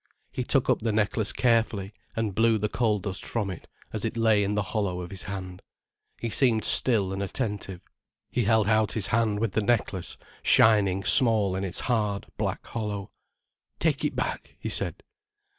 [0.31, 4.17] He took up the necklace carefully, and blew the coal dust from it, as it
[4.17, 5.61] lay in the hollow of his hand.
[6.19, 7.83] He seemed still and attentive.
[8.31, 13.11] He held out his hand with the necklace shining small in its hard, black hollow.
[13.77, 15.03] "Take it back," he said.